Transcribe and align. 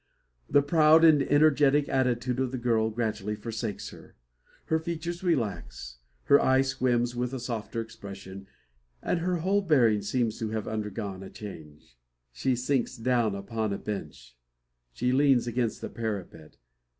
The 0.49 0.63
proud 0.63 1.03
and 1.03 1.21
energetic 1.21 1.87
attitude 1.87 2.39
of 2.39 2.51
the 2.51 2.57
girl 2.57 2.89
gradually 2.89 3.35
forsakes 3.35 3.89
her; 3.89 4.15
her 4.65 4.79
features 4.79 5.23
relax; 5.23 5.99
her 6.23 6.41
eye 6.41 6.63
swims 6.63 7.15
with 7.15 7.35
a 7.35 7.39
softer 7.39 7.79
expression; 7.81 8.47
and 9.03 9.19
her 9.19 9.35
whole 9.41 9.61
bearing 9.61 10.01
seems 10.01 10.39
to 10.39 10.49
have 10.49 10.67
undergone 10.67 11.21
a 11.21 11.29
change. 11.29 11.99
She 12.33 12.55
sinks 12.55 12.97
down 12.97 13.35
upon 13.35 13.71
a 13.73 13.77
bench. 13.77 14.35
She 14.91 15.11
leans 15.11 15.45
against 15.45 15.81
the 15.81 15.89
parapet. 15.89 16.57